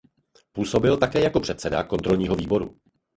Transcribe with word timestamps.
Působil 0.51 0.97
také 0.97 1.19
jako 1.21 1.39
předseda 1.39 1.83
Kontrolního 1.83 2.35
výboru. 2.35 2.79